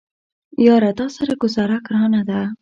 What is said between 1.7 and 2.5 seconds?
ګرانه ده